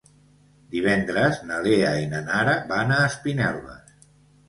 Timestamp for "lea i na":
1.69-2.25